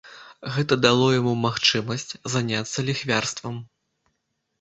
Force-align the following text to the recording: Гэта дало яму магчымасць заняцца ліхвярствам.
Гэта 0.53 0.77
дало 0.85 1.09
яму 1.15 1.33
магчымасць 1.41 2.13
заняцца 2.37 2.85
ліхвярствам. 2.87 3.55